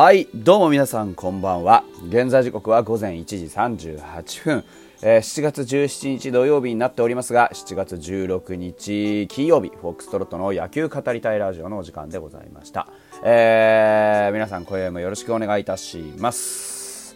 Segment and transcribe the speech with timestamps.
[0.00, 1.84] はい、どうも皆さんこんばんは。
[2.08, 4.64] 現在時刻は午前1時38分。
[5.02, 12.88] えー7月17日土曜日になっておりますが、7月16日金曜日、フォックストロットの野球語りたいラジオのお時間でございました。
[13.22, 17.14] えー皆さん今夜もよろしくお願いいたします。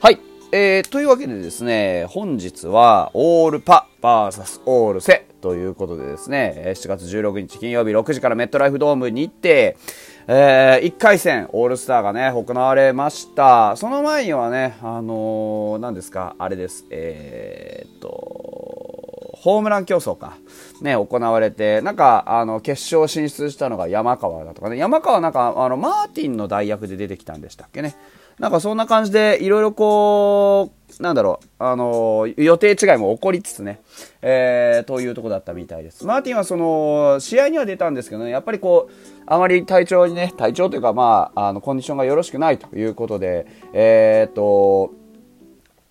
[0.00, 0.20] はい。
[0.52, 9.76] えー、というわけでですね、本日は、オールパ VS オールセということでですね、7月16日金曜日6時からメットライフドームにて、
[10.32, 13.74] えー1回戦、オールスターがね、行われました。
[13.74, 18.08] その前にはね、あのー何ですか、あれです、えーっと、
[19.34, 20.36] ホームラン競争か、
[20.82, 27.96] ね、行われて、なんか、あの、決勝進出したのが山川だとかね、山川なんか、あの、マーティンの代役で出てきたんでしたっけね。
[28.38, 33.80] なんかそんな感じで、いろいろこう、なんだろう、あの、予定違いも起こりつつね、
[34.22, 36.04] えー、というとこだったみたいです。
[36.06, 44.92] マーティンはその、試合には出たんですけどね、やっぱりこう、あまり体調にね、体調というか、まあ、あの、コンディションがよろしくないということで、えーっと、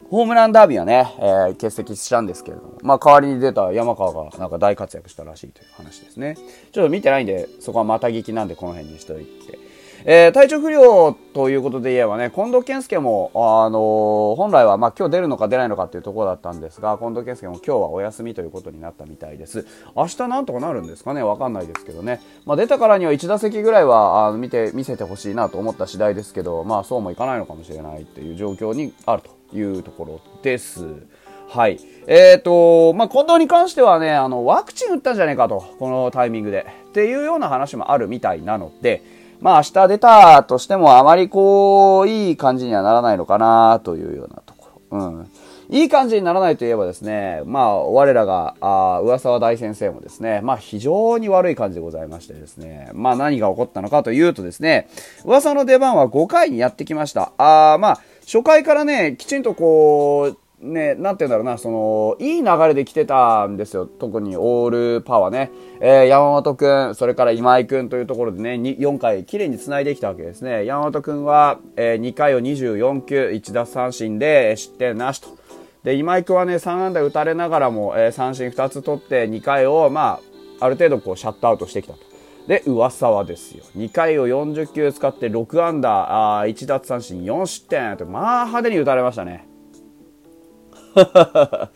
[0.09, 6.35] ホームランダービーはね、えー欠席したんですけれども、まあ代わりに出た山川がなんか大活躍したらしいという話ですね。
[6.71, 9.68] ちょっと見てないんで、そこはまた聞きなんでこの辺にしておいて。
[10.05, 19.65] えー体調不良ということで言えばね、近藤健介も、あのー本来は、まあ今日出るのか出ないのかっていうところだったんですが、近藤健介も今日はお休みということになったみたいです。
[19.95, 21.21] 明日なんとかなるんですかね？
[21.21, 22.21] わかんないですけどね。
[22.45, 30.85] まあ出たからには1打席ぐらいは、あの見て、見せてほしいなと思った次第ですけど、まあそうもいかないのかもしれないっていう状況にあるというところです。
[31.49, 31.79] はい。
[32.05, 36.67] えっ、と、まあ、近藤に関してはね、あの、ワクチン打ったんじゃねえかと、このタイミングで。
[36.89, 39.01] っていうような話もあるみたいなので、
[39.39, 44.97] まあ、明日出たとしても、あまりこう、いい感じにはならないのかな、というようなところ。
[44.97, 45.31] うん。
[45.71, 54.89] いい感じにならないといえばですね、まあ、我らが、あー上沢大先生もですね、まあ、非常に悪い感じでございましてですね、まあ、何が起こったのかというとですね、
[55.25, 57.33] 噂の出番は5回にやってきました。
[57.37, 63.85] あーまあ、初回からね、きちんとこう、ね、なんて言うんだろうな、その、いい流れで来てたんですよ。
[63.85, 65.51] 特にオールパワーね。
[65.79, 70.65] えー山本くん、それから今井くんというところでね、4回綺麗に繋いできたわけですね。
[70.65, 75.29] 山本くんは、え2回を24球、1奪三振で失点なしと。
[75.83, 80.19] で、今井くんはね、3安打打たれながらも、えー三振2つ取って2回を、ま
[80.59, 81.99] あ、ある程度こう、シャットアウトしてきたと。
[82.49, 83.63] で、上沢はですよ。
[83.77, 89.48] 2回を40球使って6安打、あ1奪三振4失点と、まあ派手に打たれましたね。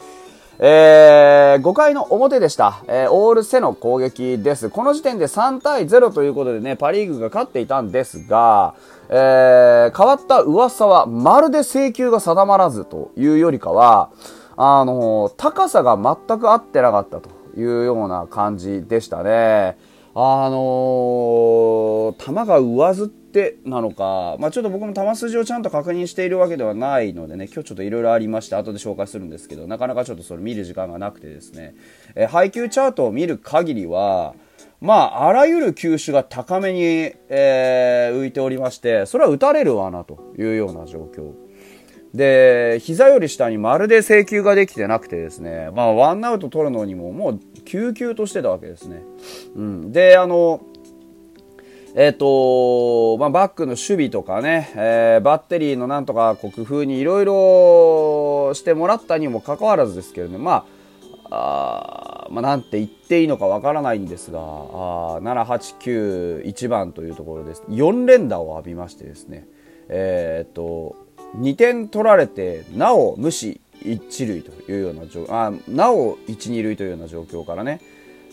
[0.59, 4.69] えー5回の表でした、えーオールセの攻撃です。
[4.69, 8.75] この時点で3対0ということでね、パリーグが勝っていたんですが、
[9.09, 14.09] えー変わった上沢はまるで制球が定まらずというよりかは、
[14.56, 19.78] あの高さが全く合ってなかったというような感じでしたね。
[20.16, 23.22] あの球が上ずって
[23.66, 31.75] なのか、まあ、ちょっと僕も球筋をちゃんと確認しているわけではないのでね、今日ちょっといろいろありまして、後で紹介するんですけど、なかなかちょっとそれ見る時間がなくてですね、
[32.16, 34.35] えー配球チャートを見る限りは、
[34.81, 36.81] まあ、あらゆる球種が高めに、
[37.29, 41.33] えー浮いておりまして、それは打たれるわなというような状況。
[42.13, 49.01] で、膝より下にまるで制球ができてなくてですね、まあ、ワンアウト取るのにももう救急としてたわけですね。
[49.55, 49.91] うん。
[49.91, 50.61] で、あの、
[51.95, 60.65] えっ、と、まあ、バックの守備とかね、えーバッテリーのなんとか工夫にいろいろしてもらったにもかかわらずですけどね、ま
[61.29, 67.63] あ、あまあ、なんて言っていいのかわからないんですが、あ7、8、9、1番というところです。
[67.69, 69.47] 4連打を浴びましてですね、
[69.89, 70.95] えっ、と、
[71.37, 77.81] 2点取られて、なお無視一塁というような状あなお1、2塁というような状況からね、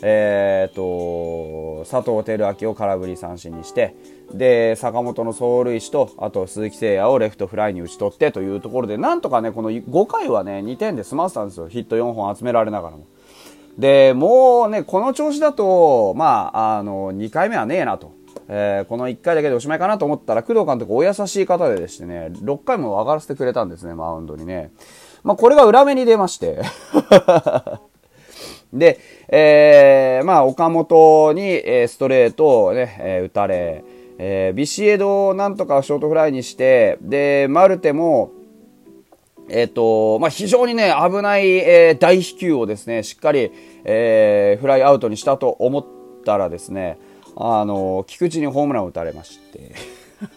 [0.02, 3.94] えー、と佐藤輝明を空振り三振にして
[4.32, 13.06] で坂本の走塁手とあと鈴木誠也をレフトフライに打ち取ってというところでなんとかねこの5回はね2点で済ませたんですよヒット4本集められながらも。
[13.78, 18.12] でもうねこの調子だと、まあ、あの2回目はねえなと。
[18.48, 24.72] えーこの1回だけでおしまいかなと思ったら工藤監督お優しい方ででしてね6回も上がらせてくれたんですねマウンドにね、
[25.22, 26.60] まあ、これが裏目に出まして
[28.72, 33.84] で、えーまあ、岡本に、えーストレートをね、えー打たれ、
[34.18, 38.30] えービシエドをなんとかショートフライにして、で、マルテも、
[39.48, 43.50] えっ、と、まあ、非常にね、危ない、えー大飛球をですね、しっかり、
[43.84, 45.86] えーフライアウトにしたと思っ
[46.24, 46.98] たらですね、
[47.36, 49.72] あの、菊池にホームランを打たれまして、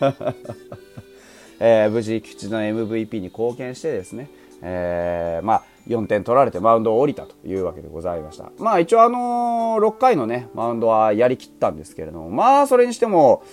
[1.59, 4.27] えー無事、菊池の MVP に貢献してですね、
[4.63, 8.51] えーまあ、4点取られてマウンドを降りたというわけでございました。
[8.57, 13.43] まあ一応あのー6回のね、マウンドはやりきったんですけれども、まあそれにしても、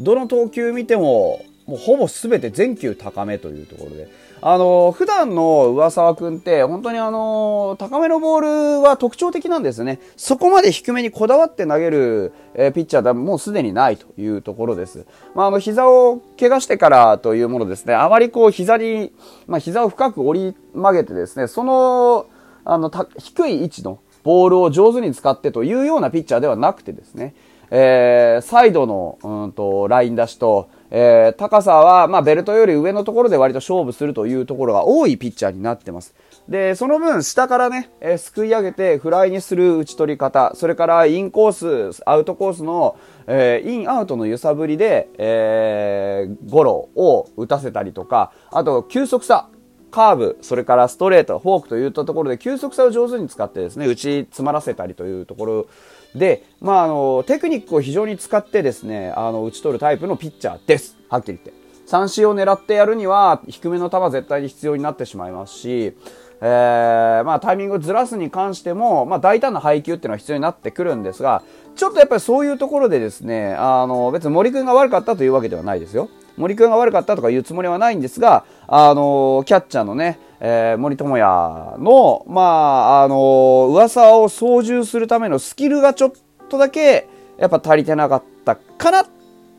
[0.00, 4.08] どの投球見ても、もうほぼ全て全球高めというところで、
[4.40, 9.98] あの、普段の上沢くんって、本当にあの、高めのボールは特徴的なんですね。
[10.16, 15.06] そこまで低めにこだわって投げる、え、ピッチャーはもうすでにないというところです。
[15.34, 19.12] まあ、あの、膝を怪我してからというものですね、あまりこう、膝に、
[19.46, 22.26] まあ、膝を深く折り曲げてですね、その、
[22.64, 27.34] あの、低い位置のボールを上手に使ってというようなピッチャーではなくてですね、
[27.70, 36.14] えー、サイドの、うんと、ライン出しと、えー、高さは、まあ、ベルトより上のところで割と勝負するというところが多いピッチャーになってます。
[36.48, 42.96] で、その分、下からね、えー、すくい上げてフライにする打ち取り方、それからインコース、アウトコースの、
[43.26, 49.48] えー、インアウトの揺さぶりで、えー、ゴロを打たせたりとか、あと、急速さ、
[49.90, 55.66] カーブ、それからストレート、フォークといったところで急速さを上手に使ってですね、打ち詰まらせたりというところ
[56.14, 60.96] で、まあ、あの、テクニックを非常に使ってですね、あの、打ち取るタイプのピッチャーです。
[61.08, 61.68] はっきり言って。
[61.86, 65.94] 三振を狙ってやるには、低めの球絶対に必要になってしまいますし、
[66.40, 71.42] えー、まあ、タイミングをずらすに関しても、まあ、大胆な配球っていうのは必要になってくるんですが、
[71.76, 76.08] ちょっとやっぱりそういうところでですね、あの、別に森君が悪かったというわけではないですよ。
[76.36, 86.12] 森君が悪かったとか言うつもりはないんですが、あの、キャッチャーのね、えー、森友哉の、まあ、あの、噂を操縦するためのスキルがちょっ
[86.48, 87.08] とだけ、
[87.38, 89.06] やっぱ足りてなかったかなっ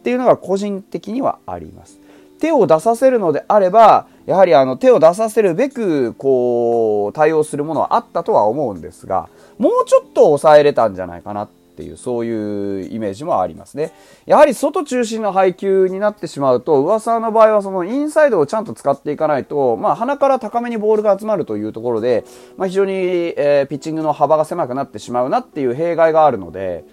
[0.04, 2.00] ていうのが個人的にはあります。
[2.40, 11.50] 手を出させるのであれば、やはりあの手を出させるべく、こう、対応するものはあったとは思うんですが、もうちょっと抑えれたんじゃないかなっ
[11.80, 13.94] ていう、そういうイメージもありますね。
[14.26, 22.26] やはり外中心の配球になってしまうと、噂の場合はそのインサイドをちゃんと使っていかないと、まあ鼻から高めにボールが集まるというところで、
[22.58, 26.84] まあ非常に、えー、ピッチングの幅が狭くなってしまうなっていう弊害があるので、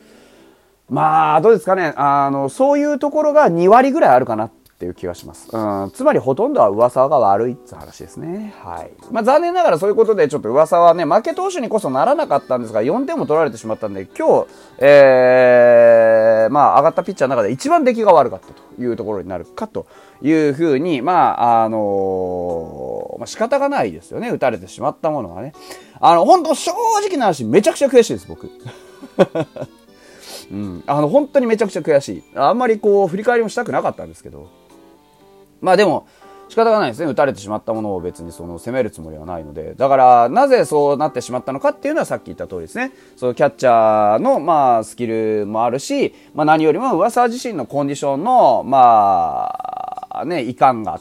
[0.89, 1.93] まあ、どうですかね。
[1.97, 5.49] あの、そういうところが2割ぐらいあるかなっっていう気がします。
[5.51, 8.53] うん、つまりほとんどは噂が悪いって話ですね。
[8.63, 8.91] はい。
[9.11, 14.49] まあ残念ながらそういうことでちょっと噂はね、負け投手にこそならなかったんですが、4点も取られてしまったんで、今日、
[14.81, 19.87] えー、まあ上がったピッチャーの中で一番出来が悪かったというところになるかと
[20.21, 24.29] いうふうに、まあ、あのー、まあ仕方がないですよね。
[24.29, 25.55] 打たれてしまったものがね。
[26.01, 28.51] あの、本当正直な話、めちゃくちゃ悔しいです、僕。
[30.53, 30.85] うん。
[30.87, 32.23] あの、本当にめちゃくちゃ悔しい。
[32.35, 34.66] あんまりこう、振り返りもしたくなかったんですけど。
[35.61, 36.07] まあでも、
[36.49, 37.11] 仕方がないですね。
[37.11, 39.75] 打たれてしまったものを別にその責めるつもりはないので。
[39.75, 42.93] だから、なぜそうなってしまったのかっていうのはさっき言った通りですね。
[43.17, 49.51] そのキャッチャーの、まあ、スキルもあるし、まあ何よりも噂自身のコンディションの、ま
[50.11, 51.01] あ、ね、遺憾が、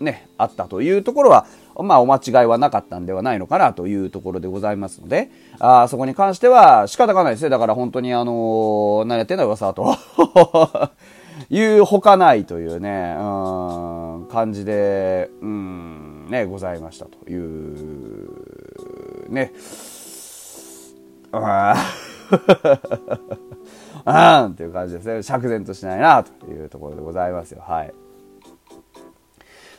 [0.00, 1.46] ね、あったというところは、
[1.78, 7.50] まあ、お間違いはなかったんではないのかなというところでございますので、あそこに関しては仕方がないですね。
[7.50, 9.94] だから本当にあのー、何やってんだ噂と。
[11.50, 13.24] いうほかないというね、うん、
[14.36, 19.50] 感じで、うん、ね、ございましたという、ね。
[21.32, 21.74] あ
[24.04, 25.22] あんっていう感じですね。
[25.22, 27.62] 釈然としないなというところでございますよ。
[27.66, 27.94] はい。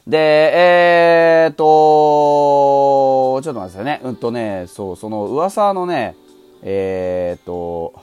[0.07, 4.01] で、えー、っと、ちょっと待ってくださいね。
[4.03, 6.15] うんとね、そう、その噂のね、
[6.63, 7.93] えー、っと、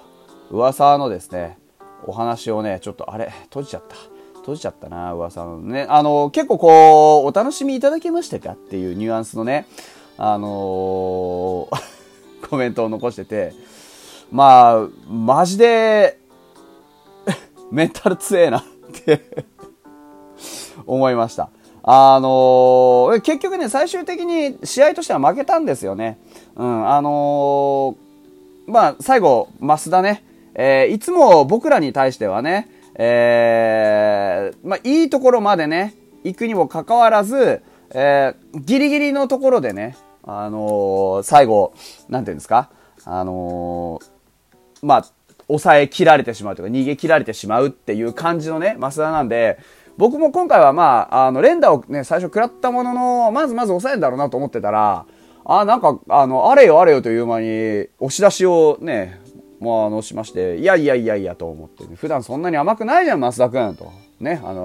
[0.52, 1.58] 噂のですね、
[2.06, 4.13] お話をね、ちょっとあれ、閉じちゃった。
[4.44, 5.86] 閉じちゃったな、噂のね。
[5.88, 9.66] あの、結構こう、お楽しみいただけましたかっていうニュアンスのね、
[10.18, 11.68] あのー、
[12.50, 13.54] コメントを残してて、
[14.30, 16.18] まあ、マジで、
[17.72, 18.62] メンタル強えなっ
[19.02, 19.22] て
[20.86, 21.48] 思いました。
[21.82, 26.18] あのー、結局ね、最終的に試合としては負けたんですよね。
[26.54, 30.22] うん、あのー、まあ、最後、増田ね、
[30.54, 41.74] えー、いつも僕らに対してはね、えー、まあ、いいところまでね、行くにもかかわらず、えー、ギリギリのところでね、あのー、最後、
[42.08, 42.70] なんていうんですか、
[43.04, 45.06] あのー、まあ、
[45.46, 49.58] 抑え切られてしまうというか、逃げ切られてしまうっていう感じのね、増田なんで、
[49.96, 55.06] 僕も今回はまあ、あの、連打をね、最初食らったものの、まずまず抑えるんだろうなと思ってたら、
[55.44, 59.20] あ、なんか、あの、あれよあれよという間に、押し出しをね、
[59.60, 64.64] もうあのしまして、いやいやいやいやと思って、ね、普段そんなに甘くないじゃん、増田くんと、ね、あのー、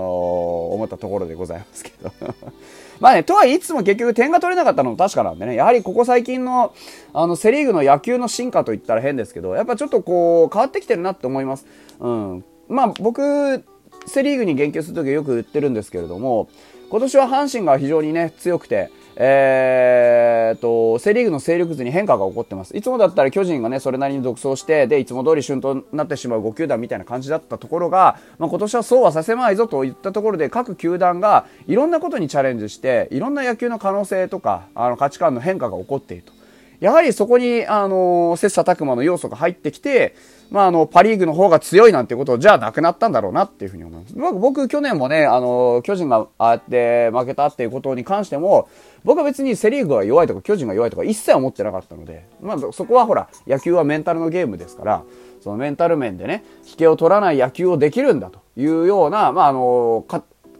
[0.74, 2.12] 思ったところでございますけど。
[3.00, 6.74] まあね、とはいつも結局点が取れなかったのも確かなんでね、やはりここ最近の、
[7.14, 11.66] あの、セリーグの野球の進化といったら変ですけど、やっぱちょっとこう、変わってきてるなって思います。
[12.00, 12.44] うん。
[12.68, 13.64] まあ僕、
[14.06, 16.50] セリーグに言及するときよく言ってるんですけれども、
[16.90, 18.90] 今年は阪神が非常にね、強くて、
[19.22, 22.76] えー、と、セリーグの勢力図に変化が起こってます。
[22.76, 36.39] いつもだったら巨人がね、それなりに独走して、で、いつも通り旬となってしまう5球団みたいな感じだったところが、まあ、今年はそうはさせまいぞといったところで、各球団がいろんなことにチャレンジして、いろんな野球の可能性とか、あの、価値観の変化が起こっていると。
[36.80, 40.16] やはりそこに、あの、切磋琢磨の要素が入ってきて、
[40.50, 44.16] まあ、あの、パリーグの方が強いなんてことじゃなくなったんだろうなっていうふうに思います。
[44.34, 48.70] 僕、去年もね、あの、巨人があって負けたっていうことに関しても、
[49.04, 55.04] 僕は別にセリーグが弱いとか巨人が弱いとか一切思ってなかったので、まあ、そこはほら、野球はメンタルのゲームですから、
[55.42, 60.06] そのメンタル面でね、引けを取らない野球をできるんだというような、まあ、あの、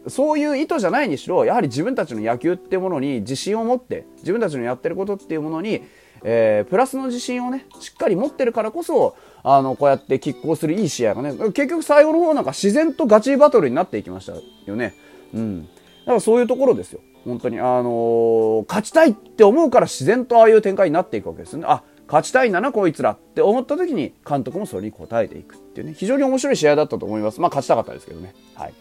[0.08, 5.82] そういう意図じゃないにしろ、やはり自分たちの野球ってものに自信を持って、自分たちのやってることっていうものに、
[6.22, 14.32] えー、プラスの自信をね、しっかり持ってるからこそ、あの、こうやって拮抗するいい試合がね、結局最後の方なんか自然とガチバトルになっていきました
[14.66, 14.94] よね。
[15.34, 15.62] うん。
[15.64, 15.68] だ
[16.06, 17.00] からそういうところですよ。
[17.24, 17.58] 本当に。
[17.58, 21.66] あのー、勝ちたいって思うから自然とああいう展開になっていくわけですよね。
[21.68, 27.40] あ、勝ちたいんだな、こいつらって思った時に監督もそれに応えていくっていうね、非常に面白い試合だったと思います。
[27.40, 28.34] まあ勝ちたかったですけどね。
[28.56, 28.74] はい。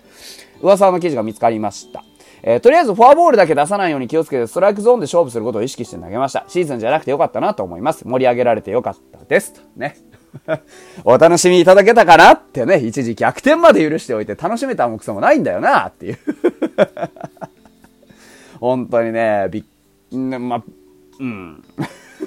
[0.61, 2.03] 噂の記事が見つかりました。
[2.41, 6.45] えー、とりあえずフォアボールだけ出さないように気をつけてストライクゾーンで勝負することを意識して投げました。
[6.47, 8.07] シーズンじゃなくてよかったなと思います。
[8.07, 9.61] 盛り上げられてよかったです。
[9.75, 9.95] ね。
[11.05, 16.17] お楽しみいただけたかなってね、一時逆転まで許しておいて楽しめたもくそもないんだよなっていう
[18.59, 19.63] 本当にね、びっ、
[20.11, 20.63] ま、
[21.19, 21.63] うん。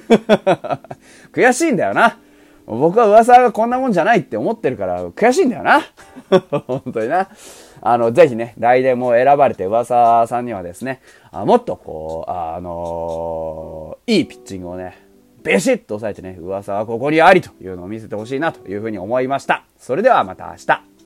[1.31, 2.17] 悔しいんだよな。
[2.65, 5.81] 僕は噂がこんなもんじゃないって思ってるから悔しいんだよな。
[6.67, 7.27] 本当にな。
[7.81, 14.97] あの、ぜひね、来年も選ばれて噂さんにはですね、あもっとこう、あのー、いいピッチングをね、
[15.43, 19.65] ベシッと押さえてね、噂はここにありというのを見せてほしいなというふうに思いました。
[19.77, 20.92] それではまた明日。